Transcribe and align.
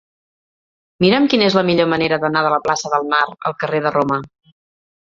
Mira'm 1.05 1.27
quina 1.33 1.47
és 1.51 1.59
la 1.59 1.63
millor 1.69 1.91
manera 1.93 2.21
d'anar 2.25 2.45
de 2.49 2.57
la 2.57 2.61
plaça 2.67 2.95
del 2.97 3.09
Mar 3.15 3.23
al 3.31 3.59
carrer 3.63 3.87
de 3.89 3.97
Roma. 4.01 4.23